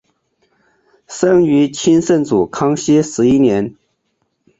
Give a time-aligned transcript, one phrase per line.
[1.07, 3.77] 生于清圣祖康熙十一年。